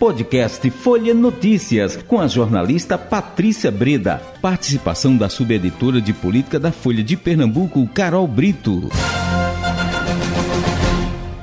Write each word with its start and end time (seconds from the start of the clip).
Podcast 0.00 0.70
Folha 0.70 1.12
Notícias, 1.12 1.94
com 1.94 2.18
a 2.18 2.26
jornalista 2.26 2.96
Patrícia 2.96 3.70
Breda. 3.70 4.18
Participação 4.40 5.14
da 5.14 5.28
subeditora 5.28 6.00
de 6.00 6.14
política 6.14 6.58
da 6.58 6.72
Folha 6.72 7.04
de 7.04 7.18
Pernambuco, 7.18 7.86
Carol 7.88 8.26
Brito. 8.26 8.88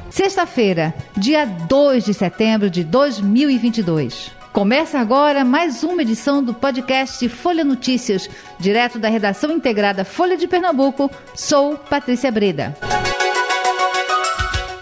Sexta-feira, 0.09 0.91
dia 1.15 1.45
2 1.45 2.05
de 2.05 2.15
setembro 2.15 2.67
de 2.67 2.83
2022. 2.83 4.31
Começa 4.51 4.97
agora 4.97 5.45
mais 5.45 5.83
uma 5.83 6.01
edição 6.01 6.43
do 6.43 6.51
podcast 6.51 7.29
Folha 7.29 7.63
Notícias, 7.63 8.27
direto 8.59 8.97
da 8.97 9.07
redação 9.07 9.51
integrada 9.51 10.03
Folha 10.03 10.35
de 10.35 10.47
Pernambuco. 10.47 11.11
Sou 11.35 11.77
Patrícia 11.77 12.31
Breda. 12.31 12.75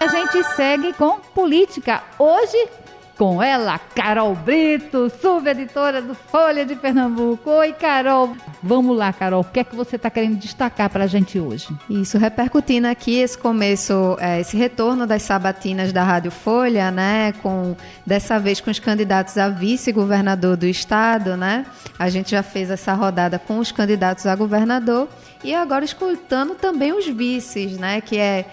A 0.00 0.06
gente 0.08 0.42
segue 0.54 0.94
com 0.94 1.20
política. 1.34 2.02
Hoje 2.18 2.85
com 3.16 3.42
ela, 3.42 3.78
Carol 3.78 4.34
Brito, 4.34 5.10
subeditora 5.20 6.02
do 6.02 6.14
Folha 6.14 6.66
de 6.66 6.76
Pernambuco. 6.76 7.48
Oi, 7.50 7.72
Carol. 7.72 8.36
Vamos 8.62 8.96
lá, 8.96 9.12
Carol. 9.12 9.40
O 9.40 9.44
que 9.44 9.60
é 9.60 9.64
que 9.64 9.74
você 9.74 9.96
está 9.96 10.10
querendo 10.10 10.36
destacar 10.36 10.90
para 10.90 11.04
a 11.04 11.06
gente 11.06 11.38
hoje? 11.40 11.68
Isso, 11.88 12.18
repercutindo 12.18 12.86
aqui 12.86 13.18
esse 13.18 13.36
começo, 13.38 14.16
é, 14.20 14.40
esse 14.40 14.56
retorno 14.56 15.06
das 15.06 15.22
sabatinas 15.22 15.92
da 15.92 16.02
Rádio 16.02 16.30
Folha, 16.30 16.90
né? 16.90 17.32
Com 17.42 17.74
dessa 18.04 18.38
vez 18.38 18.60
com 18.60 18.70
os 18.70 18.78
candidatos 18.78 19.38
a 19.38 19.48
vice-governador 19.48 20.56
do 20.56 20.66
estado, 20.66 21.36
né? 21.36 21.64
A 21.98 22.10
gente 22.10 22.32
já 22.32 22.42
fez 22.42 22.70
essa 22.70 22.92
rodada 22.92 23.38
com 23.38 23.58
os 23.58 23.72
candidatos 23.72 24.26
a 24.26 24.36
governador 24.36 25.08
e 25.42 25.54
agora 25.54 25.84
escutando 25.84 26.54
também 26.54 26.92
os 26.92 27.06
vices, 27.06 27.78
né? 27.78 28.00
Que 28.02 28.18
é 28.18 28.44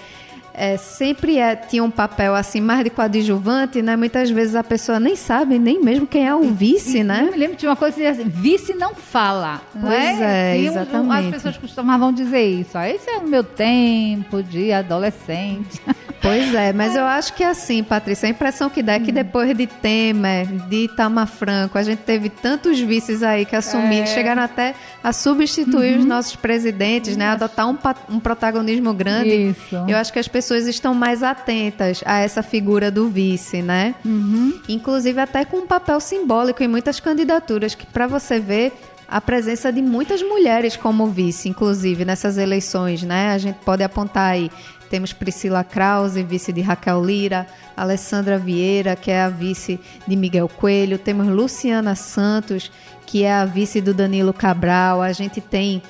é, 0.54 0.78
sempre 0.78 1.40
é, 1.40 1.56
tinha 1.56 1.84
um 1.84 1.90
papel 1.90 2.36
assim 2.36 2.62
mais 2.62 2.84
de 2.84 2.90
coadjuvante, 2.90 3.82
né? 3.82 3.96
Muitas 3.96 4.30
vezes 4.30 4.56
a 4.56 4.64
pessoa 4.64 5.00
nem 5.00 5.16
sabe 5.16 5.58
nem 5.58 5.82
mesmo 5.82 6.06
quem 6.06 6.28
é 6.28 6.36
o 6.36 6.44
vice, 6.44 7.04
né? 7.04 7.26
Eu 7.28 7.32
me 7.32 7.38
lembro 7.38 7.58
de 7.58 7.66
uma 7.66 7.76
coisa 7.76 8.10
assim, 8.10 8.24
vice 8.24 8.74
não 8.76 8.94
fala, 8.94 9.62
não 9.74 9.90
pois 9.90 10.22
é? 10.22 10.56
é 10.56 10.60
exatamente. 10.60 11.28
As 11.28 11.32
pessoas 11.36 11.58
costumavam 11.58 12.14
dizer 12.14 12.46
isso. 12.46 12.78
Ah, 12.78 12.88
esse 12.88 13.10
é 13.10 13.18
o 13.18 13.28
meu 13.28 13.44
tempo 13.44 14.44
de 14.44 14.72
adolescente. 14.72 15.82
Pois 16.24 16.56
é, 16.56 16.72
mas 16.72 16.96
eu 16.96 17.04
acho 17.04 17.34
que 17.34 17.44
é 17.44 17.50
assim, 17.50 17.84
Patrícia, 17.84 18.28
a 18.28 18.30
impressão 18.30 18.70
que 18.70 18.82
dá 18.82 18.94
é 18.94 19.00
que 19.00 19.12
hum. 19.12 19.14
depois 19.14 19.56
de 19.56 19.68
Temer, 19.68 20.48
de 20.70 20.86
Itamar 20.86 21.28
Franco, 21.28 21.78
a 21.78 21.84
gente 21.84 22.00
teve 22.00 22.30
tantos 22.30 22.80
vices 22.80 23.22
aí 23.22 23.46
que 23.46 23.58
assumiram, 23.58 24.04
é. 24.04 24.08
chegaram 24.08 24.42
até 24.42 24.74
a 25.04 25.12
substituir 25.12 25.96
uhum. 25.96 26.00
os 26.00 26.06
nossos 26.06 26.38
presidentes, 26.38 27.18
né? 27.18 27.28
Adotar 27.28 27.70
um, 27.70 27.78
um 28.10 28.20
protagonismo 28.22 28.94
grande. 28.94 29.50
Isso. 29.50 29.76
Eu 29.86 29.98
acho 29.98 30.14
que 30.14 30.20
as 30.20 30.30
pessoas 30.30 30.66
estão 30.66 30.94
mais 30.94 31.22
atentas 31.22 32.02
a 32.06 32.20
essa 32.20 32.42
figura 32.42 32.90
do 32.90 33.10
vice, 33.10 33.62
né? 33.62 33.94
Uhum. 34.06 34.58
Inclusive 34.70 35.20
até 35.20 35.44
com 35.44 35.58
um 35.58 35.68
papel 35.68 36.00
simbólico 36.00 36.64
em 36.64 36.70
muitas 36.70 37.02
candidaturas, 37.02 37.76
que 37.76 37.86
para 37.86 38.08
você 38.08 38.40
ver 38.40 38.72
a 39.08 39.20
presença 39.20 39.72
de 39.72 39.82
muitas 39.82 40.24
mulheres 40.24 40.78
como 40.78 41.08
vice, 41.08 41.50
inclusive 41.50 42.06
nessas 42.06 42.38
eleições, 42.38 43.04
né? 43.04 43.32
A 43.32 43.38
gente 43.38 43.58
pode 43.64 43.84
apontar 43.84 44.32
aí 44.32 44.50
temos 44.94 45.12
Priscila 45.12 45.64
Krause, 45.64 46.22
vice 46.22 46.54
de 46.54 46.62
Raquel 46.62 47.04
Lira, 47.04 47.48
Alessandra 47.76 48.38
Vieira, 48.38 48.96
que 48.96 49.10
é 49.10 49.24
a 49.24 49.28
vice 49.28 49.80
de 50.06 50.16
Miguel 50.16 50.48
Coelho, 50.48 51.00
temos 51.00 51.26
Luciana 51.26 51.96
Santos, 51.96 52.72
que 53.04 53.24
é 53.24 53.34
a 53.34 53.44
vice 53.44 53.82
do 53.82 53.92
Danilo 53.92 54.32
Cabral, 54.32 55.02
a 55.02 55.12
gente 55.12 55.42
tem 55.42 55.82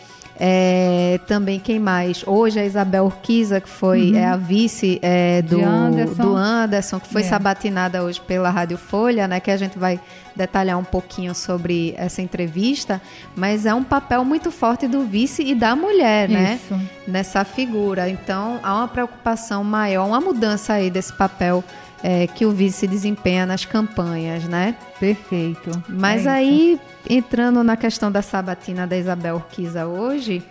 é, 0.46 1.22
também 1.26 1.58
quem 1.58 1.80
mais? 1.80 2.22
Hoje 2.28 2.60
a 2.60 2.66
Isabel 2.66 3.06
Urquiza, 3.06 3.62
que 3.62 3.70
foi 3.70 4.12
uhum. 4.12 4.18
é 4.18 4.26
a 4.26 4.36
vice 4.36 5.00
é, 5.02 5.42
do, 5.42 5.64
Anderson. 5.64 6.22
do 6.22 6.36
Anderson, 6.36 7.00
que 7.00 7.08
foi 7.08 7.22
é. 7.22 7.24
sabatinada 7.24 8.04
hoje 8.04 8.20
pela 8.20 8.50
Rádio 8.50 8.78
Folha, 8.78 9.26
né? 9.26 9.40
Que 9.40 9.50
a 9.50 9.56
gente 9.56 9.80
vai 9.80 10.02
detalhar 10.36 10.78
um 10.78 10.84
pouquinho 10.84 11.34
sobre 11.34 11.94
essa 11.96 12.22
entrevista, 12.22 13.02
mas 13.38 13.66
é 13.66 13.74
um 13.74 13.86
papel 13.86 14.26
muito 14.26 14.52
forte 14.52 14.86
do 14.86 15.06
vice 15.06 15.42
e 15.44 15.56
da 15.56 15.78
mulher, 15.78 16.28
né? 16.28 16.60
Isso. 16.62 16.78
Nessa 17.08 17.46
figura. 17.46 18.10
Então 18.10 18.60
há 18.62 18.76
uma 18.76 18.88
preocupação 18.90 19.64
maior, 19.64 20.06
uma 20.06 20.20
mudança 20.20 20.74
aí 20.74 20.90
desse 20.90 21.14
papel 21.14 21.64
é, 22.04 22.28
que 22.28 22.46
o 22.46 22.52
vice 22.52 22.86
desempenha 22.86 23.46
nas 23.46 23.64
campanhas, 23.64 24.44
né? 24.44 24.76
Perfeito. 25.00 25.72
Mas 25.88 26.26
é 26.26 26.32
aí, 26.32 26.80
entrando 27.10 27.64
na 27.64 27.76
questão 27.76 28.12
da 28.12 28.22
sabatina 28.22 28.88
da 28.88 28.98
Isabel 28.98 29.36
Urquiza 29.36 29.86
hoje, 29.86 30.44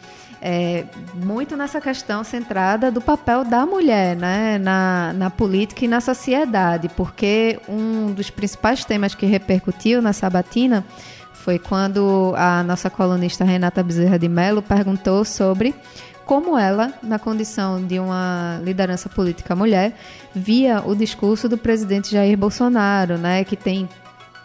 é, 0.45 0.85
muito 1.15 1.57
nessa 1.57 1.81
questão 1.81 2.25
centrada 2.25 2.91
do 2.91 3.01
papel 3.01 3.45
da 3.45 3.65
mulher 3.65 4.17
né, 4.17 4.59
na, 4.59 5.13
na 5.15 5.31
política 5.31 5.85
e 5.85 5.89
na 5.89 6.01
sociedade, 6.01 6.89
porque 6.89 7.61
um 7.69 8.13
dos 8.13 8.29
principais 8.29 8.85
temas 8.85 9.15
que 9.15 9.25
repercutiu 9.25 10.03
na 10.03 10.13
sabatina 10.13 10.85
foi 11.33 11.61
quando 11.61 12.35
a 12.37 12.63
nossa 12.65 12.91
colunista 12.91 13.45
Renata 13.45 13.83
Bezerra 13.83 14.19
de 14.19 14.29
Mello 14.29 14.63
perguntou 14.63 15.25
sobre 15.25 15.75
como 16.25 16.57
ela, 16.57 16.93
na 17.03 17.19
condição 17.19 17.85
de 17.85 17.99
uma 17.99 18.61
liderança 18.63 19.09
política 19.09 19.55
mulher, 19.55 19.97
via 20.35 20.83
o 20.85 20.95
discurso 20.95 21.49
do 21.49 21.59
presidente 21.59 22.13
Jair 22.13 22.37
Bolsonaro, 22.37 23.19
né, 23.19 23.45
que 23.45 23.57
tem 23.57 23.89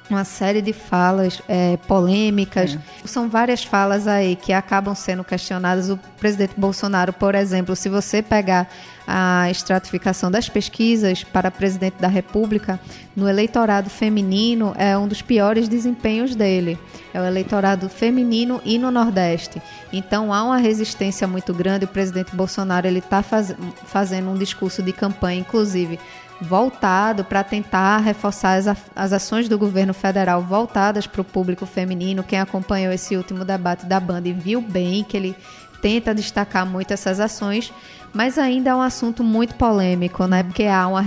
uma 0.10 0.24
série 0.24 0.62
de 0.62 0.74
falas 0.74 1.42
é, 1.48 1.78
polêmicas. 1.88 2.76
É. 2.76 3.08
São 3.08 3.30
várias 3.30 3.64
falas 3.64 4.08
aí 4.08 4.36
que 4.36 4.54
acabam 4.54 4.96
sendo 4.96 5.24
questionadas. 5.24 5.90
O 5.90 5.98
presidente 6.20 6.54
Bolsonaro, 6.58 7.14
por 7.14 7.36
exemplo, 7.36 7.76
se 7.76 7.90
você 7.90 8.22
pegar 8.22 8.70
a 9.08 9.50
estratificação 9.50 10.30
das 10.30 10.50
pesquisas 10.50 11.24
para 11.24 11.50
presidente 11.50 11.96
da 12.00 12.10
República, 12.10 12.80
no 13.16 13.28
eleitorado 13.28 13.90
feminino 13.90 14.74
é 14.78 14.98
um 14.98 15.08
dos 15.08 15.22
piores 15.22 15.70
desempenhos 15.70 16.36
dele. 16.36 16.78
É 17.14 17.22
o 17.22 17.24
eleitorado 17.24 17.90
feminino 17.90 18.62
e 18.66 18.78
no 18.78 18.92
Nordeste. 18.92 19.62
Então 19.94 20.34
há 20.34 20.44
uma 20.44 20.58
resistência 20.58 21.26
muito 21.26 21.54
grande. 21.54 21.86
O 21.86 21.88
presidente 21.88 22.36
Bolsonaro 22.36 22.86
ele 22.86 23.00
está 23.00 23.24
faz, 23.24 23.56
fazendo 23.86 24.30
um 24.30 24.38
discurso 24.38 24.84
de 24.84 24.92
campanha, 24.92 25.40
inclusive 25.40 25.98
voltado 26.42 27.24
para 27.24 27.44
tentar 27.44 27.98
reforçar 28.00 28.58
as, 28.58 28.68
as 28.96 29.14
ações 29.14 29.50
do 29.50 29.58
governo 29.58 29.94
federal 29.94 30.42
voltadas 30.42 31.08
para 31.08 31.22
o 31.22 31.26
público 31.26 31.66
feminino. 31.66 32.24
Quem 32.24 32.40
acompanhou 32.40 32.94
esse 32.94 33.16
último 33.16 33.44
debate 33.44 33.86
da 33.86 34.00
banda 34.00 34.28
e 34.28 34.34
viu 34.34 34.62
bem 34.62 35.04
que 35.04 35.18
ele 35.18 35.36
tenta 35.82 36.14
destacar 36.14 36.66
muito 36.66 36.92
essas 36.92 37.20
ações, 37.20 37.72
mas 38.14 38.38
ainda 38.38 38.72
é 38.72 38.76
um 38.76 38.82
assunto 38.82 39.24
muito 39.24 39.56
polêmico, 39.56 40.26
né? 40.26 40.44
Porque 40.44 40.64
há 40.64 40.88
uma, 40.88 41.04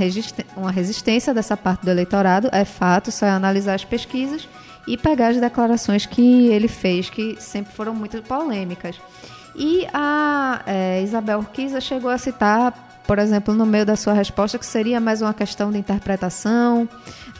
uma 0.57 0.71
resistência 0.71 1.35
dessa 1.35 1.57
parte 1.57 1.85
do 1.85 1.91
eleitorado, 1.91 2.49
é 2.53 2.65
fato, 2.65 3.11
só 3.11 3.27
é 3.27 3.31
analisar 3.31 3.75
as 3.75 3.85
pesquisas 3.85 4.49
e 4.87 4.97
pegar 4.97 5.29
as 5.29 5.41
declarações 5.41 6.07
que 6.07 6.49
ele 6.49 6.69
fez, 6.69 7.11
que 7.11 7.37
sempre 7.41 7.73
foram 7.73 7.95
muito 7.95 8.23
polêmicas. 8.23 8.97
E 9.55 9.87
a 9.93 10.63
é, 10.67 11.03
Isabel 11.03 11.41
Urquiza 11.41 11.81
chegou 11.81 12.11
a 12.11 12.19
citar 12.19 12.90
por 13.11 13.19
exemplo, 13.19 13.53
no 13.53 13.67
meio 13.67 13.85
da 13.85 13.97
sua 13.97 14.13
resposta, 14.13 14.57
que 14.57 14.65
seria 14.65 15.01
mais 15.01 15.21
uma 15.21 15.35
questão 15.35 15.73
de 15.73 15.79
interpretação 15.79 16.89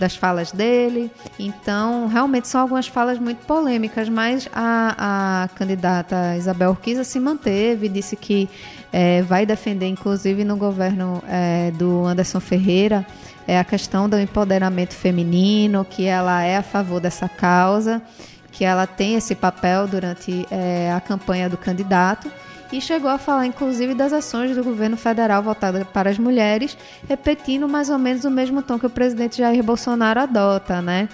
das 0.01 0.17
falas 0.17 0.51
dele. 0.51 1.13
Então, 1.39 2.09
realmente 2.09 2.49
são 2.49 2.63
algumas 2.63 2.89
falas 2.89 3.21
muito 3.21 3.47
polêmicas, 3.47 4.09
mas 4.09 4.49
a, 4.53 5.45
a 5.45 5.49
candidata 5.55 6.37
Isabel 6.37 6.71
Urquiza 6.71 7.05
se 7.05 7.21
manteve, 7.21 7.89
disse 7.89 8.17
que 8.17 8.51
é, 8.93 9.23
vai 9.23 9.47
defender, 9.47 9.87
inclusive 9.87 10.43
no 10.43 10.57
governo 10.57 11.23
é, 11.29 11.71
do 11.71 12.05
Anderson 12.05 12.41
Ferreira, 12.41 13.07
é 13.47 13.57
a 13.57 13.63
questão 13.63 14.09
do 14.09 14.19
empoderamento 14.19 14.95
feminino, 14.95 15.85
que 15.85 16.05
ela 16.05 16.43
é 16.43 16.57
a 16.57 16.65
favor 16.65 16.99
dessa 17.01 17.29
causa, 17.29 18.03
que 18.51 18.65
ela 18.65 18.89
tem 18.89 19.15
esse 19.15 19.37
papel 19.37 19.87
durante 19.87 20.45
é, 20.51 20.93
a 20.93 21.01
campanha 21.01 21.49
do 21.49 21.57
candidato 21.57 22.29
e 22.73 22.81
chegou 22.81 23.11
a 23.11 23.19
falar 23.19 23.47
inclusive 23.47 23.95
das 23.95 24.13
ações 24.13 24.55
do 24.55 24.63
governo 24.63 24.97
federal 24.97 25.43
voltadas 25.43 25.85
para 25.93 26.11
as 26.11 26.19
mulheres, 26.19 26.77
repetindo 27.09 27.69
mais 27.69 27.91
ou 27.91 27.99
menos 27.99 28.25
o 28.25 28.31
mesmo 28.31 28.63
tom 28.63 28.79
que 28.79 28.87
o 28.87 28.91
presidente 28.91 29.39
Jair 29.39 29.63
Bolsonaro 29.63 30.21
adota, 30.21 30.81
né? 30.81 31.09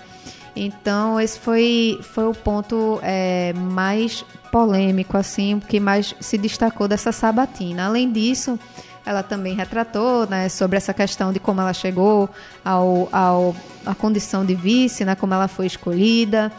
Então 0.54 1.20
esse 1.20 1.38
foi, 1.38 1.98
foi 2.02 2.26
o 2.26 2.34
ponto 2.34 2.98
é, 3.02 3.52
mais 3.54 4.24
polêmico, 4.50 5.16
assim, 5.16 5.60
que 5.60 5.78
mais 5.78 6.14
se 6.18 6.38
destacou 6.38 6.88
dessa 6.88 7.12
sabatina. 7.12 7.86
Além 7.86 8.10
disso, 8.10 8.58
ela 9.04 9.22
também 9.22 9.54
retratou 9.54 10.26
né, 10.26 10.48
sobre 10.48 10.76
essa 10.76 10.94
questão 10.94 11.32
de 11.32 11.38
como 11.38 11.60
ela 11.60 11.72
chegou 11.72 12.28
ao, 12.64 13.08
ao, 13.12 13.54
à 13.84 13.94
condição 13.94 14.44
de 14.44 14.54
vice, 14.54 15.04
né, 15.04 15.14
como 15.14 15.32
ela 15.32 15.46
foi 15.46 15.66
escolhida, 15.66 16.50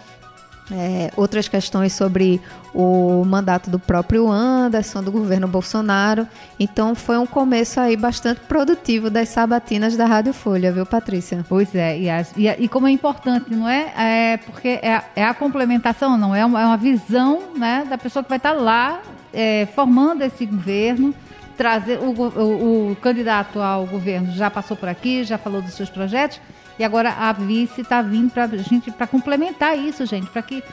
é, 0.72 1.12
outras 1.16 1.48
questões 1.48 1.94
sobre 1.94 2.42
o 2.74 3.24
mandato 3.25 3.69
do 3.69 3.80
próprio 3.80 4.30
Anderson, 4.30 5.02
do 5.02 5.12
governo 5.12 5.48
Bolsonaro. 5.48 6.28
Então 6.60 6.94
foi 6.94 7.18
um 7.18 7.25
começo 7.25 7.80
aí 7.80 7.96
bastante 7.96 8.42
produtivo 8.42 9.10
das 9.10 9.30
sabatinas 9.30 9.96
da 9.96 10.06
Rádio 10.06 10.34
Folha, 10.34 10.72
viu, 10.72 10.86
Patrícia? 10.86 11.46
Pois 11.48 11.74
é, 11.74 11.98
e, 11.98 12.08
e, 12.36 12.48
e 12.48 12.68
como 12.68 12.88
é 12.88 12.92
importante, 12.92 13.54
não 13.54 13.68
é? 13.68 13.94
é 13.98 14.38
porque 14.38 14.80
é, 14.81 15.02
é, 15.16 15.24
a 15.24 15.34
complementação, 15.34 16.18
não 16.18 16.36
é 16.36 16.46
uma, 16.46 16.62
é 16.62 16.66
uma 16.66 16.78
visão 16.78 17.42
né, 17.56 17.86
da 17.90 17.98
pessoa 17.98 18.24
que 18.24 18.30
vai 18.30 18.38
estar 18.38 18.54
lá 18.54 19.02
é, 19.34 19.68
formando 19.74 20.22
esse 20.24 20.46
governo 20.46 21.14
trazer. 21.58 22.00
O, 22.00 22.12
o, 22.12 22.92
o, 22.92 22.96
candidato 22.98 23.60
ao 23.60 23.86
governo 23.86 24.31
já 24.31 24.50
passou 24.50 24.78
por 24.78 24.88
aqui, 24.88 25.24
já 25.24 25.38
falou 25.38 25.62
dos 25.62 25.74
seus 25.74 25.90
projetos, 25.90 26.40
e 26.79 26.83
agora 26.83 27.09
a 27.12 27.31
vice 27.31 27.81
está 27.81 28.01
vindo 28.01 28.31
para 28.31 28.47
gente 28.57 28.91
para 28.91 29.07
complementar 29.07 29.77
isso, 29.77 30.06
gente, 30.06 30.27
para 30.27 30.41
que 30.41 30.63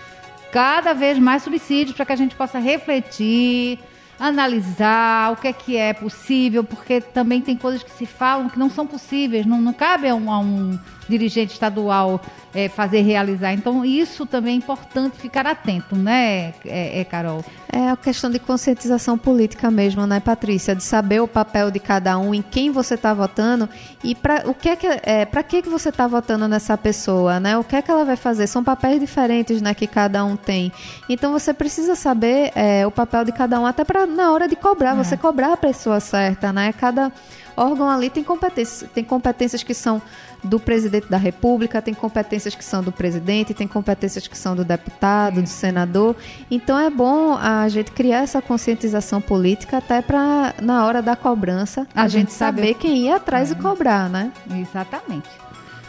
cada 0.53 0.93
vez 0.93 1.19
mais 1.19 1.43
subsídios, 1.43 1.97
para 1.97 2.07
que 2.07 2.13
a 2.13 2.17
gente 2.17 2.35
possa 2.35 2.59
refletir, 2.59 3.79
analisar 4.19 5.33
o 5.33 5.37
que 5.37 5.49
é 5.49 5.53
que 5.53 5.77
é 5.77 5.93
possível, 5.93 6.63
porque 6.63 7.01
também 7.01 7.41
tem 7.41 7.57
coisas 7.57 7.83
que 7.83 7.91
se 7.91 8.07
falam 8.07 8.49
que 8.49 8.59
não 8.59 8.71
são 8.71 8.87
possíveis, 8.87 9.47
não, 9.47 9.61
não 9.61 9.73
cabe 9.73 10.09
a 10.09 10.15
um, 10.15 10.31
a 10.31 10.39
um 10.39 10.79
dirigente 11.09 11.53
estadual 11.53 12.21
é, 12.55 12.69
fazer 12.69 13.01
realizar. 13.01 13.53
Então, 13.53 13.85
isso 13.85 14.25
também 14.25 14.55
é 14.55 14.57
importante 14.57 15.19
ficar 15.19 15.47
atento, 15.47 15.97
né, 15.97 16.55
é, 16.65 17.01
é, 17.01 17.05
Carol? 17.05 17.45
É 17.71 17.91
a 17.91 17.97
questão 17.97 18.31
de 18.31 18.39
conscientização 18.39 19.19
política 19.19 19.71
mesmo, 19.71 20.07
né, 20.07 20.21
Patrícia? 20.21 20.75
De 20.75 20.83
saber 20.83 21.21
o 21.21 21.27
papel 21.27 21.71
de 21.71 21.81
cada 21.81 22.17
um, 22.17 22.33
em 22.33 22.43
quem 22.43 22.71
você 22.71 22.95
está 22.95 23.13
votando 23.13 23.69
e 24.03 24.15
para 24.15 24.49
o 24.49 24.55
que 24.55 24.69
é 24.69 24.77
que 24.77 24.87
é, 24.87 25.25
para 25.25 25.43
que 25.43 25.63
que 25.63 25.69
você 25.69 25.89
está 25.89 26.07
votando 26.07 26.47
nessa 26.47 26.79
pessoa, 26.79 27.41
né? 27.41 27.59
O 27.59 27.65
que 27.65 27.75
é 27.75 27.83
que 27.83 27.91
ela 27.91 28.05
vai 28.05 28.17
fazer? 28.17 28.47
São 28.47 28.63
papéis 28.63 29.01
diferentes, 29.01 29.61
né, 29.61 29.75
que 29.75 29.87
cada 29.87 30.25
um 30.25 30.37
tem. 30.37 30.73
Então, 31.09 31.33
você 31.33 31.53
precisa 31.53 31.97
saber 31.97 32.53
é, 32.55 32.87
o 32.87 32.91
papel 32.91 33.25
de 33.25 33.33
cada 33.33 33.59
um, 33.59 33.67
até 33.67 33.83
para 33.83 34.07
na 34.07 34.31
hora 34.33 34.47
de 34.47 34.55
cobrar, 34.55 34.93
é. 34.93 35.03
você 35.03 35.17
cobrar 35.17 35.53
a 35.55 35.57
pessoa 35.57 35.99
certa, 35.99 36.53
né? 36.53 36.73
Cada 36.73 37.13
órgão 37.57 37.89
ali 37.89 38.11
tem 38.11 38.25
competências, 38.25 38.89
tem 38.93 39.05
competências 39.05 39.63
que 39.63 39.75
são 39.75 40.01
do 40.43 40.61
presidente 40.61 41.09
da 41.09 41.17
República, 41.17 41.81
tem 41.81 41.95
competências 41.95 42.55
que 42.55 42.65
são 42.65 42.83
do 42.83 42.93
presidente, 42.93 43.55
tem 43.55 43.67
competências 43.67 44.29
que 44.29 44.37
são 44.37 44.55
do 44.55 44.65
deputado, 44.65 45.41
do 45.41 45.49
senador. 45.49 46.15
Então 46.51 46.79
é 46.79 46.91
bom 46.91 47.35
a 47.35 47.67
gente 47.69 47.91
criar 47.93 48.23
essa 48.23 48.43
conscientização 48.43 49.21
política 49.21 49.79
até 49.79 50.03
para 50.03 50.55
na 50.61 50.85
hora 50.85 51.01
da 51.01 51.17
cobrança 51.17 51.87
a, 51.95 52.03
a 52.03 52.09
gente, 52.09 52.21
gente 52.21 52.33
saber 52.33 52.75
quem 52.75 53.07
ir 53.07 53.13
atrás 53.13 53.51
é. 53.51 53.55
e 53.55 53.57
cobrar, 53.57 54.09
né? 54.09 54.31
Exatamente. 54.51 55.29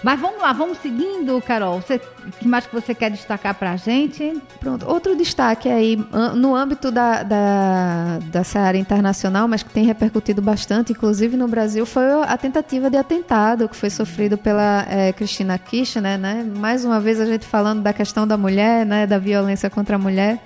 Mas 0.06 0.19
vamos 0.19 0.40
lá, 0.40 0.54
vamos 0.54 0.78
seguindo, 0.78 1.42
Carol. 1.42 1.81
Você, 1.81 2.00
que 2.40 2.48
mais 2.48 2.68
que 2.68 2.75
você 2.75 2.94
quer 2.94 3.10
destacar 3.10 3.56
para 3.56 3.72
a 3.72 3.75
gente? 3.75 4.40
Pronto. 4.60 4.88
Outro 4.88 5.16
destaque 5.16 5.68
aí, 5.68 5.98
no 6.36 6.56
âmbito 6.56 6.92
da, 6.92 7.24
da, 7.24 8.19
da 8.31 8.44
Seara 8.44 8.78
Internacional, 8.78 9.48
mas 9.48 9.63
que 9.63 9.72
tem 9.72 9.84
repercutido 9.84 10.44
bastante, 10.44 10.92
inclusive 10.92 11.36
no 11.36 11.48
Brasil, 11.48 11.88
foi 11.88 12.04
a 12.22 12.38
tentativa 12.38 12.88
de 12.88 12.98
atentado 12.98 13.68
que 13.68 13.75
foi 13.75 13.90
sofrido 13.90 14.38
pela 14.38 14.86
é, 14.88 15.12
Cristina 15.12 15.57
Kirchner, 15.57 16.19
né? 16.19 16.46
Mais 16.56 16.86
uma 16.86 17.00
vez 17.00 17.19
a 17.19 17.25
gente 17.25 17.48
falando 17.48 17.81
da 17.81 17.92
questão 17.92 18.28
da 18.28 18.38
mulher, 18.38 18.86
né? 18.86 19.07
Da 19.07 19.18
violência 19.18 19.72
contra 19.72 19.96
a 19.96 20.00
mulher. 20.00 20.40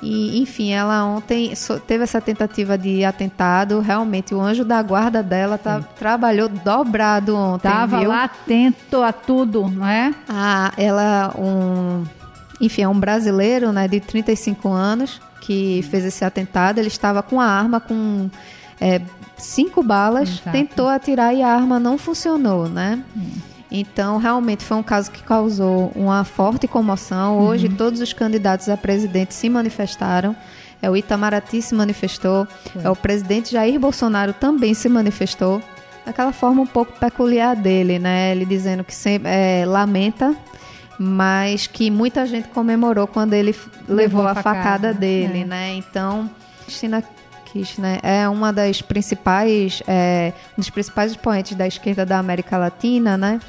E, 0.00 0.40
enfim, 0.40 0.72
ela 0.72 1.04
ontem 1.04 1.52
teve 1.86 2.04
essa 2.04 2.20
tentativa 2.20 2.78
de 2.78 3.04
atentado. 3.04 3.80
Realmente, 3.80 4.34
o 4.34 4.40
anjo 4.40 4.64
da 4.64 4.80
guarda 4.80 5.22
dela 5.22 5.58
tá, 5.58 5.80
trabalhou 5.98 6.48
dobrado 6.48 7.34
ontem. 7.34 7.68
Tava 7.68 7.98
viu? 7.98 8.08
lá 8.08 8.24
atento 8.24 9.02
a 9.02 9.12
tudo, 9.12 9.68
não 9.68 9.86
é? 9.86 10.14
Ah, 10.28 10.72
ela, 10.76 11.34
um, 11.36 12.04
enfim, 12.60 12.82
é 12.82 12.88
um 12.88 12.98
brasileiro, 12.98 13.72
né, 13.72 13.88
de 13.88 13.98
35 14.00 14.68
anos, 14.68 15.20
que 15.40 15.84
fez 15.90 16.04
esse 16.04 16.24
atentado. 16.24 16.78
Ele 16.78 16.88
estava 16.88 17.22
com 17.22 17.40
a 17.40 17.46
arma 17.46 17.80
com 17.80 18.30
é, 18.80 19.00
cinco 19.36 19.82
balas, 19.82 20.28
Exato. 20.28 20.50
tentou 20.52 20.88
atirar 20.88 21.34
e 21.34 21.42
a 21.42 21.48
arma 21.48 21.80
não 21.80 21.98
funcionou, 21.98 22.68
né? 22.68 23.02
Hum. 23.16 23.57
Então, 23.70 24.16
realmente 24.16 24.64
foi 24.64 24.76
um 24.76 24.82
caso 24.82 25.10
que 25.10 25.22
causou 25.22 25.92
uma 25.94 26.24
forte 26.24 26.66
comoção. 26.66 27.38
Hoje, 27.40 27.66
uhum. 27.66 27.76
todos 27.76 28.00
os 28.00 28.12
candidatos 28.12 28.68
a 28.68 28.76
presidente 28.76 29.34
se 29.34 29.48
manifestaram. 29.48 30.34
É, 30.80 30.88
o 30.88 30.96
Itamaraty 30.96 31.60
se 31.60 31.74
manifestou, 31.74 32.46
é. 32.82 32.88
o 32.88 32.94
presidente 32.94 33.50
Jair 33.50 33.78
Bolsonaro 33.80 34.32
também 34.32 34.74
se 34.74 34.88
manifestou. 34.88 35.60
Daquela 36.06 36.32
forma 36.32 36.62
um 36.62 36.66
pouco 36.66 36.92
peculiar 36.98 37.54
dele, 37.54 37.98
né? 37.98 38.32
Ele 38.32 38.46
dizendo 38.46 38.82
que 38.82 38.94
sempre, 38.94 39.28
é, 39.30 39.64
lamenta, 39.66 40.34
mas 40.98 41.66
que 41.66 41.90
muita 41.90 42.24
gente 42.26 42.48
comemorou 42.48 43.06
quando 43.06 43.34
ele 43.34 43.54
levou, 43.86 44.22
levou 44.22 44.26
a 44.26 44.34
facada, 44.34 44.56
facada 44.56 44.94
dele, 44.94 45.40
é. 45.42 45.44
né? 45.44 45.74
Então, 45.74 46.30
Cristina 46.64 47.02
Kirchner 47.52 48.00
é 48.02 48.28
uma 48.28 48.52
das 48.52 48.82
principais, 48.82 49.82
é, 49.86 50.32
um 50.56 50.60
dos 50.60 50.70
principais 50.70 51.12
expoentes 51.12 51.56
da 51.56 51.66
esquerda 51.66 52.04
da 52.04 52.18
América 52.18 52.56
Latina, 52.56 53.16
né? 53.16 53.40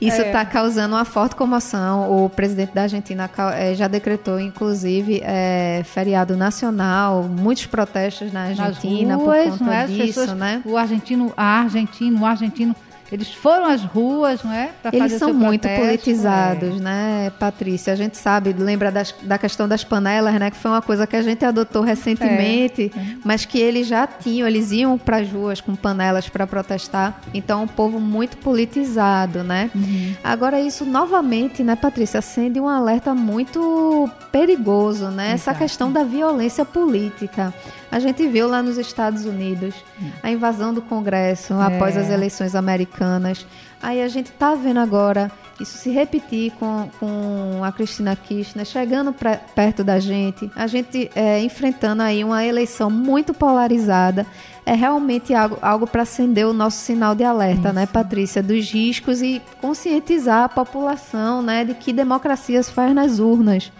Isso 0.00 0.20
está 0.20 0.40
é. 0.40 0.44
causando 0.44 0.94
uma 0.94 1.04
forte 1.04 1.34
comoção. 1.34 2.24
O 2.24 2.28
presidente 2.28 2.72
da 2.74 2.82
Argentina 2.82 3.30
é, 3.54 3.74
já 3.74 3.88
decretou, 3.88 4.38
inclusive, 4.38 5.20
é, 5.24 5.82
feriado 5.84 6.36
nacional, 6.36 7.22
muitos 7.22 7.66
protestos 7.66 8.32
na 8.32 8.44
Argentina 8.44 9.16
ruas, 9.16 9.50
por 9.50 9.58
conta 9.58 9.74
é? 9.74 9.86
disso, 9.86 10.20
pessoas, 10.20 10.32
né? 10.34 10.62
O 10.64 10.76
argentino, 10.76 11.32
a 11.36 11.60
argentino, 11.60 12.20
o 12.20 12.26
argentino 12.26 12.76
eles 13.10 13.32
foram 13.32 13.66
às 13.66 13.82
ruas, 13.82 14.42
não 14.42 14.52
é? 14.52 14.70
Eles 14.92 15.14
são 15.14 15.32
muito 15.32 15.62
protesto, 15.62 15.86
politizados, 15.86 16.76
é. 16.76 16.80
né, 16.80 17.32
Patrícia? 17.38 17.92
A 17.92 17.96
gente 17.96 18.16
sabe, 18.16 18.52
lembra 18.52 18.90
das, 18.92 19.14
da 19.22 19.38
questão 19.38 19.66
das 19.66 19.82
panelas, 19.82 20.34
né? 20.34 20.50
Que 20.50 20.56
foi 20.56 20.70
uma 20.70 20.82
coisa 20.82 21.06
que 21.06 21.16
a 21.16 21.22
gente 21.22 21.44
adotou 21.44 21.82
recentemente, 21.82 22.92
é. 22.94 23.16
mas 23.24 23.44
que 23.44 23.58
eles 23.58 23.86
já 23.86 24.06
tinham, 24.06 24.46
eles 24.46 24.72
iam 24.72 24.98
para 24.98 25.18
as 25.18 25.30
ruas 25.30 25.60
com 25.60 25.74
panelas 25.74 26.28
para 26.28 26.46
protestar. 26.46 27.20
Então, 27.32 27.60
é 27.60 27.64
um 27.64 27.68
povo 27.68 27.98
muito 27.98 28.36
politizado, 28.38 29.42
né? 29.42 29.70
Uhum. 29.74 30.14
Agora, 30.22 30.60
isso 30.60 30.84
novamente, 30.84 31.62
né, 31.62 31.76
Patrícia, 31.76 32.18
acende 32.18 32.60
um 32.60 32.68
alerta 32.68 33.14
muito 33.14 34.10
perigoso, 34.30 35.06
né? 35.06 35.32
Exato. 35.32 35.50
Essa 35.50 35.54
questão 35.54 35.90
da 35.90 36.04
violência 36.04 36.64
política. 36.64 37.54
A 37.90 37.98
gente 37.98 38.26
viu 38.26 38.48
lá 38.48 38.62
nos 38.62 38.76
Estados 38.76 39.24
Unidos 39.24 39.74
a 40.22 40.30
invasão 40.30 40.74
do 40.74 40.82
Congresso 40.82 41.54
é. 41.54 41.62
após 41.62 41.96
as 41.96 42.10
eleições 42.10 42.54
americanas. 42.54 43.46
Aí 43.82 44.02
a 44.02 44.08
gente 44.08 44.26
está 44.26 44.54
vendo 44.54 44.80
agora 44.80 45.30
isso 45.60 45.76
se 45.76 45.90
repetir 45.90 46.52
com, 46.52 46.88
com 47.00 47.64
a 47.64 47.72
Cristina 47.72 48.14
Kirchner 48.14 48.64
chegando 48.64 49.12
pra, 49.12 49.36
perto 49.36 49.82
da 49.82 49.98
gente, 49.98 50.48
a 50.54 50.66
gente 50.66 51.10
é, 51.14 51.40
enfrentando 51.42 52.02
aí 52.02 52.22
uma 52.22 52.44
eleição 52.44 52.88
muito 52.88 53.34
polarizada. 53.34 54.24
É 54.64 54.74
realmente 54.74 55.32
algo, 55.34 55.58
algo 55.62 55.86
para 55.86 56.02
acender 56.02 56.46
o 56.46 56.52
nosso 56.52 56.78
sinal 56.78 57.14
de 57.14 57.24
alerta, 57.24 57.72
né, 57.72 57.82
isso. 57.82 57.86
né, 57.86 57.86
Patrícia, 57.86 58.42
dos 58.42 58.70
riscos 58.70 59.22
e 59.22 59.40
conscientizar 59.60 60.44
a 60.44 60.48
população, 60.48 61.42
né, 61.42 61.64
de 61.64 61.74
que 61.74 61.92
democracia 61.92 62.62
se 62.62 62.70
faz 62.70 62.94
nas 62.94 63.18
urnas 63.18 63.72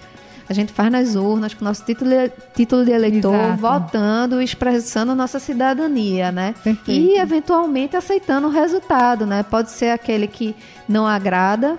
a 0.48 0.52
gente 0.54 0.72
faz 0.72 0.90
nas 0.90 1.14
urnas 1.14 1.52
com 1.52 1.64
nosso 1.64 1.84
título 1.84 2.10
de, 2.10 2.32
título 2.54 2.84
de 2.84 2.90
eleitor, 2.90 3.34
Exato. 3.34 3.60
votando, 3.60 4.42
expressando 4.42 5.14
nossa 5.14 5.38
cidadania, 5.38 6.32
né? 6.32 6.54
Perfeito. 6.64 6.90
E 6.90 7.18
eventualmente 7.18 7.96
aceitando 7.96 8.46
o 8.46 8.50
resultado, 8.50 9.26
né? 9.26 9.42
Pode 9.42 9.70
ser 9.70 9.90
aquele 9.90 10.26
que 10.26 10.56
não 10.88 11.06
agrada 11.06 11.76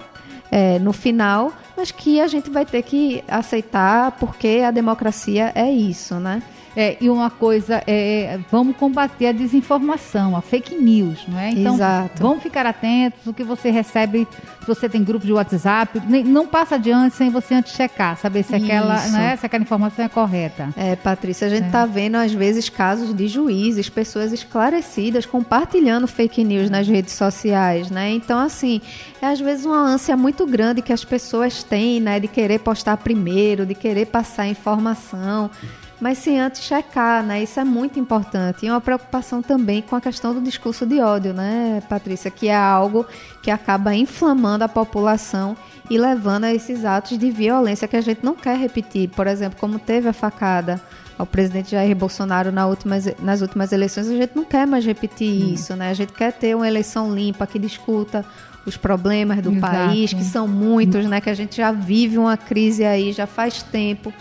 é, 0.51 0.77
no 0.77 0.93
final, 0.93 1.51
mas 1.75 1.91
que 1.91 2.21
a 2.21 2.27
gente 2.27 2.49
vai 2.49 2.65
ter 2.65 2.83
que 2.83 3.23
aceitar 3.27 4.11
porque 4.13 4.61
a 4.65 4.71
democracia 4.71 5.51
é 5.55 5.71
isso, 5.71 6.15
né? 6.15 6.43
É, 6.79 6.95
e 7.01 7.09
uma 7.09 7.29
coisa 7.29 7.83
é, 7.85 8.39
vamos 8.49 8.77
combater 8.77 9.27
a 9.27 9.31
desinformação, 9.33 10.33
a 10.33 10.41
fake 10.41 10.75
news, 10.75 11.25
não 11.27 11.37
é? 11.37 11.49
Então, 11.49 11.75
Exato. 11.75 12.23
vamos 12.23 12.41
ficar 12.41 12.65
atentos 12.65 13.27
o 13.27 13.33
que 13.33 13.43
você 13.43 13.69
recebe, 13.69 14.25
se 14.61 14.65
você 14.65 14.87
tem 14.87 15.03
grupo 15.03 15.25
de 15.25 15.33
WhatsApp, 15.33 16.01
nem, 16.07 16.23
não 16.23 16.47
passa 16.47 16.75
adiante 16.75 17.17
sem 17.17 17.29
você 17.29 17.55
antes 17.55 17.73
checar, 17.73 18.15
saber 18.15 18.43
se 18.43 18.55
aquela, 18.55 18.95
né, 19.09 19.35
se 19.35 19.45
aquela 19.45 19.61
informação 19.61 20.05
é 20.05 20.07
correta. 20.07 20.69
É, 20.77 20.95
Patrícia, 20.95 21.47
a 21.47 21.49
gente 21.49 21.65
está 21.65 21.81
é. 21.81 21.85
vendo 21.85 22.15
às 22.15 22.31
vezes 22.31 22.69
casos 22.69 23.13
de 23.13 23.27
juízes, 23.27 23.89
pessoas 23.89 24.31
esclarecidas 24.31 25.25
compartilhando 25.25 26.07
fake 26.07 26.45
news 26.45 26.69
nas 26.69 26.87
redes 26.87 27.13
sociais, 27.13 27.91
né? 27.91 28.09
Então, 28.11 28.39
assim, 28.39 28.79
é 29.21 29.25
às 29.25 29.41
vezes 29.41 29.65
uma 29.65 29.81
ânsia 29.81 30.15
muito 30.15 30.45
grande 30.45 30.81
que 30.81 30.93
as 30.93 31.03
pessoas 31.03 31.61
têm, 31.61 31.99
né, 31.99 32.21
de 32.21 32.29
querer 32.29 32.59
postar 32.59 32.95
primeiro, 32.95 33.65
de 33.65 33.75
querer 33.75 34.05
passar 34.05 34.47
informação 34.47 35.51
mas 35.99 36.17
sem 36.17 36.39
antes 36.39 36.61
checar, 36.61 37.23
né? 37.23 37.43
Isso 37.43 37.59
é 37.59 37.63
muito 37.63 37.99
importante. 37.99 38.65
E 38.65 38.69
uma 38.69 38.79
preocupação 38.79 39.41
também 39.41 39.81
com 39.81 39.95
a 39.95 40.01
questão 40.01 40.33
do 40.33 40.41
discurso 40.41 40.85
de 40.85 40.99
ódio, 41.01 41.33
né, 41.33 41.81
Patrícia? 41.89 42.31
Que 42.31 42.47
é 42.47 42.55
algo 42.55 43.05
que 43.41 43.51
acaba 43.51 43.93
inflamando 43.93 44.63
a 44.63 44.69
população 44.69 45.57
e 45.89 45.97
levando 45.97 46.45
a 46.45 46.53
esses 46.53 46.85
atos 46.85 47.17
de 47.17 47.29
violência 47.29 47.87
que 47.87 47.97
a 47.97 48.01
gente 48.01 48.23
não 48.23 48.35
quer 48.35 48.57
repetir. 48.57 49.09
Por 49.09 49.27
exemplo, 49.27 49.59
como 49.59 49.77
teve 49.77 50.07
a 50.07 50.13
facada 50.13 50.81
ao 51.17 51.25
presidente 51.25 51.71
Jair 51.71 51.93
Bolsonaro 51.95 52.49
na 52.49 52.65
últimas, 52.65 53.13
nas 53.19 53.41
últimas 53.41 53.73
eleições, 53.73 54.07
a 54.07 54.15
gente 54.15 54.31
não 54.33 54.45
quer 54.45 54.65
mais 54.65 54.85
repetir 54.85 55.43
hum. 55.43 55.53
isso, 55.53 55.75
né? 55.75 55.89
A 55.89 55.93
gente 55.93 56.13
quer 56.13 56.31
ter 56.31 56.55
uma 56.55 56.67
eleição 56.67 57.13
limpa 57.13 57.45
que 57.45 57.59
discuta 57.59 58.23
os 58.65 58.77
problemas 58.77 59.41
do 59.41 59.51
Exato. 59.51 59.73
país, 59.73 60.13
que 60.13 60.23
são 60.23 60.47
muitos, 60.47 61.05
né? 61.05 61.19
Que 61.19 61.29
a 61.29 61.33
gente 61.33 61.57
já 61.57 61.73
vive 61.73 62.17
uma 62.17 62.37
crise 62.37 62.85
aí 62.85 63.11
já 63.11 63.27
faz 63.27 63.61
tempo 63.63 64.13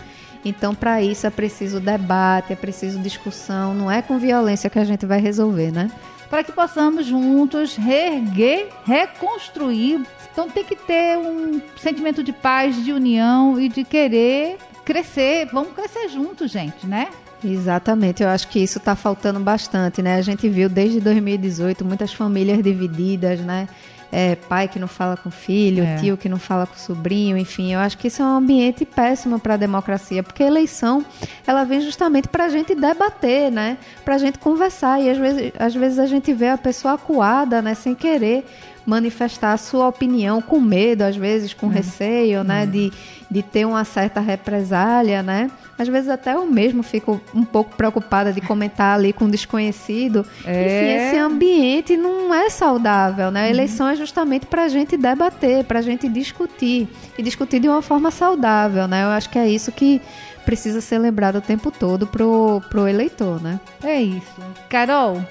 então, 0.43 0.73
para 0.73 1.01
isso 1.01 1.27
é 1.27 1.29
preciso 1.29 1.79
debate, 1.79 2.53
é 2.53 2.55
preciso 2.55 2.99
discussão, 2.99 3.73
não 3.73 3.91
é 3.91 4.01
com 4.01 4.17
violência 4.17 4.69
que 4.69 4.79
a 4.79 4.85
gente 4.85 5.05
vai 5.05 5.19
resolver, 5.19 5.71
né? 5.71 5.91
Para 6.29 6.43
que 6.43 6.51
possamos 6.51 7.05
juntos 7.05 7.75
reerguer, 7.75 8.69
reconstruir. 8.85 10.05
Então, 10.31 10.49
tem 10.49 10.63
que 10.63 10.75
ter 10.75 11.17
um 11.17 11.59
sentimento 11.75 12.23
de 12.23 12.31
paz, 12.31 12.83
de 12.83 12.93
união 12.93 13.59
e 13.59 13.67
de 13.67 13.83
querer 13.83 14.57
crescer. 14.85 15.47
Vamos 15.51 15.73
crescer 15.73 16.07
juntos, 16.09 16.51
gente, 16.51 16.87
né? 16.87 17.09
Exatamente, 17.43 18.21
eu 18.21 18.29
acho 18.29 18.49
que 18.49 18.59
isso 18.59 18.79
está 18.79 18.95
faltando 18.95 19.39
bastante, 19.39 20.01
né? 20.01 20.15
A 20.15 20.21
gente 20.21 20.47
viu 20.49 20.67
desde 20.67 20.99
2018 20.99 21.85
muitas 21.85 22.13
famílias 22.13 22.61
divididas, 22.61 23.39
né? 23.39 23.67
É, 24.11 24.35
pai 24.35 24.67
que 24.67 24.79
não 24.79 24.87
fala 24.87 25.15
com 25.15 25.29
filho, 25.29 25.83
é. 25.83 25.97
tio 25.97 26.17
que 26.17 26.27
não 26.27 26.39
fala 26.39 26.65
com 26.65 26.75
sobrinho, 26.75 27.37
enfim, 27.37 27.73
eu 27.73 27.79
acho 27.79 27.95
que 27.95 28.07
isso 28.07 28.23
é 28.23 28.25
um 28.25 28.37
ambiente 28.37 28.83
péssimo 28.83 29.39
para 29.39 29.53
a 29.53 29.57
democracia, 29.57 30.23
porque 30.23 30.41
a 30.41 30.47
eleição 30.47 31.05
ela 31.45 31.63
vem 31.63 31.79
justamente 31.79 32.27
para 32.27 32.45
a 32.45 32.49
gente 32.49 32.73
debater, 32.73 33.51
né? 33.51 33.77
Para 34.03 34.15
a 34.15 34.17
gente 34.17 34.39
conversar 34.39 34.99
e 34.99 35.09
às 35.09 35.17
vezes, 35.17 35.51
às 35.59 35.75
vezes 35.75 35.99
a 35.99 36.07
gente 36.07 36.33
vê 36.33 36.49
a 36.49 36.57
pessoa 36.57 36.95
acuada, 36.95 37.61
né? 37.61 37.75
Sem 37.75 37.93
querer 37.93 38.45
manifestar 38.85 39.53
a 39.53 39.57
sua 39.57 39.87
opinião 39.87 40.41
com 40.41 40.59
medo, 40.59 41.03
às 41.03 41.15
vezes 41.15 41.53
com 41.53 41.67
hum. 41.67 41.69
receio, 41.69 42.43
né? 42.43 42.63
Hum. 42.63 42.71
De, 42.71 42.93
de 43.29 43.43
ter 43.43 43.65
uma 43.65 43.83
certa 43.83 44.19
represália, 44.19 45.21
né? 45.21 45.51
Às 45.79 45.87
vezes 45.87 46.09
até 46.09 46.33
eu 46.33 46.45
mesmo 46.45 46.83
fico 46.83 47.21
um 47.33 47.45
pouco 47.45 47.73
preocupada 47.77 48.33
de 48.33 48.41
comentar 48.41 48.97
ali 48.97 49.13
com 49.13 49.25
um 49.25 49.29
desconhecido. 49.29 50.25
É. 50.45 50.65
Enfim, 50.65 51.07
esse 51.07 51.17
ambiente 51.17 51.95
não 51.95 52.33
é 52.33 52.49
saudável, 52.49 53.31
né? 53.31 53.43
A 53.43 53.43
uhum. 53.45 53.49
eleição 53.49 53.87
é 53.87 53.95
justamente 53.95 54.45
para 54.45 54.63
a 54.63 54.67
gente 54.67 54.97
debater, 54.97 55.63
para 55.63 55.79
a 55.79 55.81
gente 55.81 56.09
discutir. 56.09 56.89
E 57.17 57.23
discutir 57.23 57.61
de 57.61 57.69
uma 57.69 57.81
forma 57.81 58.11
saudável, 58.11 58.89
né? 58.89 59.05
Eu 59.05 59.07
acho 59.07 59.29
que 59.29 59.39
é 59.39 59.47
isso 59.47 59.71
que 59.71 60.01
precisa 60.45 60.81
ser 60.81 60.97
lembrado 60.97 61.37
o 61.37 61.41
tempo 61.41 61.71
todo 61.71 62.05
pro, 62.05 62.61
pro 62.69 62.85
eleitor, 62.85 63.41
né? 63.41 63.57
É 63.81 64.01
isso. 64.01 64.41
Carol, 64.67 65.23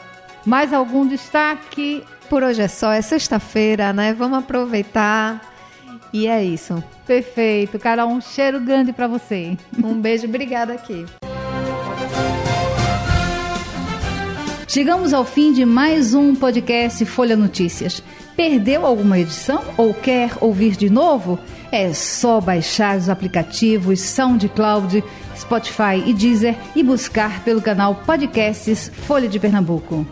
mais 0.47 0.73
algum 0.73 1.07
destaque? 1.07 2.03
Por 2.31 2.43
hoje 2.43 2.63
é 2.63 2.69
só, 2.69 2.93
é 2.93 3.03
sexta-feira, 3.03 3.93
né? 3.93 4.15
Vamos 4.15 4.39
aproveitar. 4.39 5.43
E 6.13 6.27
é 6.27 6.43
isso. 6.43 6.83
Perfeito. 7.07 7.79
Carol, 7.79 8.09
um 8.09 8.21
cheiro 8.21 8.61
grande 8.61 8.93
para 8.93 9.07
você. 9.07 9.57
Um 9.83 10.01
beijo, 10.01 10.27
obrigada 10.27 10.73
aqui. 10.73 11.05
Chegamos 14.67 15.15
ao 15.15 15.25
fim 15.25 15.53
de 15.53 15.65
mais 15.65 16.15
um 16.15 16.35
podcast 16.35 17.05
Folha 17.07 17.37
Notícias. 17.37 18.03
Perdeu 18.37 18.87
alguma 18.87 19.19
edição 19.19 19.65
ou 19.77 19.93
quer 19.93 20.31
ouvir 20.41 20.77
de 20.77 20.89
novo? 20.89 21.39
É 21.73 21.93
só 21.93 22.41
baixar 22.41 22.97
os 22.97 23.09
aplicativos 23.09 24.01
SoundCloud, 24.01 25.03
Spotify 25.37 26.03
e 26.07 26.13
Deezer 26.13 26.55
e 26.77 26.83
buscar 26.83 27.43
pelo 27.43 27.61
canal 27.61 27.97
Podcasts 28.07 28.91
Folha 29.07 29.29
de 29.29 29.41
Pernambuco. 29.41 30.07